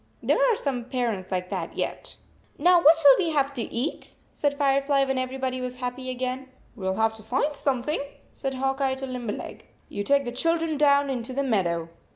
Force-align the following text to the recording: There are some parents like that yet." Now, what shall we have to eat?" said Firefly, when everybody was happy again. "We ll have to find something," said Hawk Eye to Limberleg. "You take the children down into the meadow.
There 0.23 0.41
are 0.51 0.55
some 0.55 0.85
parents 0.85 1.31
like 1.31 1.49
that 1.51 1.77
yet." 1.77 2.15
Now, 2.57 2.81
what 2.81 2.97
shall 2.97 3.13
we 3.19 3.29
have 3.33 3.53
to 3.53 3.61
eat?" 3.61 4.13
said 4.31 4.55
Firefly, 4.55 5.03
when 5.05 5.19
everybody 5.19 5.61
was 5.61 5.75
happy 5.75 6.09
again. 6.09 6.47
"We 6.75 6.87
ll 6.87 6.95
have 6.95 7.13
to 7.13 7.21
find 7.21 7.55
something," 7.55 8.01
said 8.31 8.55
Hawk 8.55 8.81
Eye 8.81 8.95
to 8.95 9.05
Limberleg. 9.05 9.67
"You 9.89 10.03
take 10.03 10.25
the 10.25 10.31
children 10.31 10.75
down 10.79 11.11
into 11.11 11.33
the 11.33 11.43
meadow. 11.43 11.87